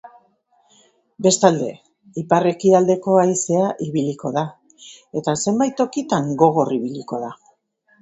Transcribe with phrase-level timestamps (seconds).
[1.25, 1.67] Bestalde,
[2.23, 4.47] ipar-ekialdeko haizea ibiliko da,
[5.23, 7.35] eta zenbait tokitan gogor ibiliko da.